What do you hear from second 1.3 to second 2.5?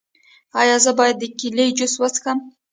کیلي جوس وڅښم؟